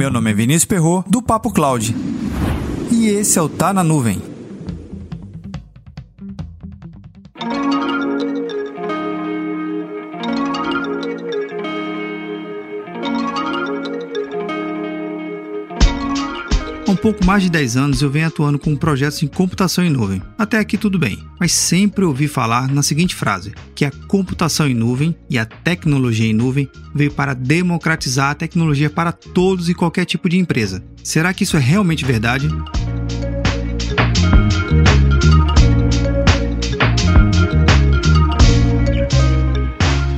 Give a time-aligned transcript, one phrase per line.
[0.00, 1.94] Meu nome é Vinícius Perro do Papo Cloud.
[2.90, 4.29] E esse é o Tá na Nuvem.
[16.90, 19.88] Há um pouco mais de 10 anos eu venho atuando com projetos em computação em
[19.88, 20.20] nuvem.
[20.36, 24.74] Até aqui tudo bem, mas sempre ouvi falar na seguinte frase: que a computação em
[24.74, 30.04] nuvem e a tecnologia em nuvem veio para democratizar a tecnologia para todos e qualquer
[30.04, 30.82] tipo de empresa.
[31.04, 32.48] Será que isso é realmente verdade?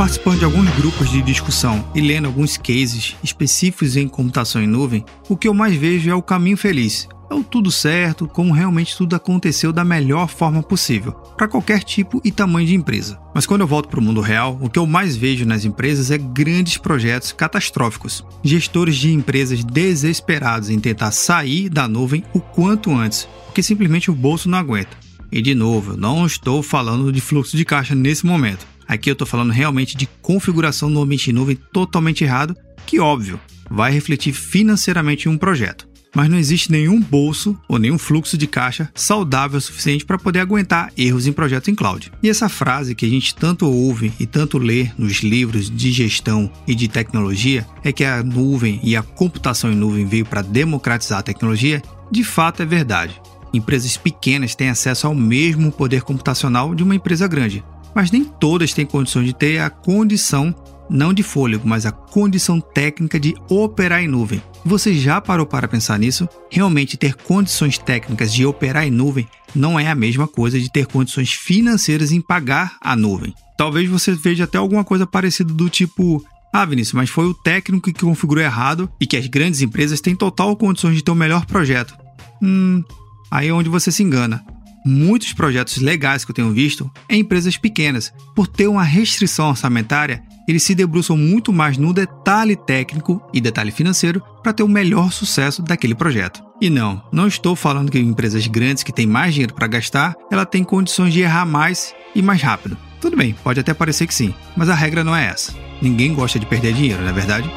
[0.00, 5.04] Participando de alguns grupos de discussão e lendo alguns cases específicos em computação em nuvem,
[5.28, 7.06] o que eu mais vejo é o caminho feliz.
[7.30, 12.18] É o tudo certo, como realmente tudo aconteceu da melhor forma possível, para qualquer tipo
[12.24, 13.20] e tamanho de empresa.
[13.34, 16.10] Mas quando eu volto para o mundo real, o que eu mais vejo nas empresas
[16.10, 18.24] é grandes projetos catastróficos.
[18.42, 24.14] Gestores de empresas desesperados em tentar sair da nuvem o quanto antes, porque simplesmente o
[24.14, 24.96] bolso não aguenta.
[25.30, 28.69] E de novo, eu não estou falando de fluxo de caixa nesse momento.
[28.90, 33.38] Aqui eu estou falando realmente de configuração no ambiente nuvem totalmente errado, que óbvio,
[33.70, 35.88] vai refletir financeiramente em um projeto.
[36.12, 40.40] Mas não existe nenhum bolso ou nenhum fluxo de caixa saudável o suficiente para poder
[40.40, 42.10] aguentar erros em projetos em cloud.
[42.20, 46.50] E essa frase que a gente tanto ouve e tanto lê nos livros de gestão
[46.66, 51.20] e de tecnologia é que a nuvem e a computação em nuvem veio para democratizar
[51.20, 53.22] a tecnologia, de fato é verdade.
[53.54, 57.62] Empresas pequenas têm acesso ao mesmo poder computacional de uma empresa grande,
[57.94, 60.54] mas nem todas têm condições de ter a condição,
[60.88, 64.42] não de fôlego, mas a condição técnica de operar em nuvem.
[64.64, 66.28] Você já parou para pensar nisso?
[66.50, 70.86] Realmente ter condições técnicas de operar em nuvem não é a mesma coisa de ter
[70.86, 73.34] condições financeiras em pagar a nuvem.
[73.56, 77.92] Talvez você veja até alguma coisa parecida do tipo ah, Vinícius, mas foi o técnico
[77.92, 81.46] que configurou errado e que as grandes empresas têm total condições de ter o melhor
[81.46, 81.96] projeto.
[82.42, 82.82] Hum,
[83.30, 84.44] aí é onde você se engana
[84.84, 88.12] muitos projetos legais que eu tenho visto em empresas pequenas.
[88.34, 93.70] Por ter uma restrição orçamentária, eles se debruçam muito mais no detalhe técnico e detalhe
[93.70, 96.42] financeiro para ter o melhor sucesso daquele projeto.
[96.60, 100.44] E não, não estou falando que empresas grandes que têm mais dinheiro para gastar, ela
[100.44, 102.76] tem condições de errar mais e mais rápido.
[103.00, 105.54] Tudo bem, pode até parecer que sim, mas a regra não é essa.
[105.80, 107.50] Ninguém gosta de perder dinheiro, não é verdade?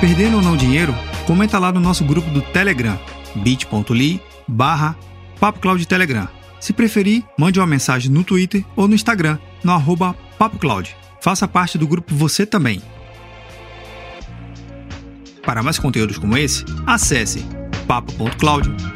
[0.00, 0.94] Perdendo ou não dinheiro?
[1.26, 2.98] Comenta lá no nosso grupo do Telegram,
[3.36, 4.96] bit.ly barra
[5.88, 6.28] Telegram.
[6.60, 10.94] Se preferir, mande uma mensagem no Twitter ou no Instagram, no arroba PapoCloud.
[11.20, 12.82] Faça parte do grupo você também.
[15.42, 17.46] Para mais conteúdos como esse, acesse
[17.86, 18.95] papo.cloud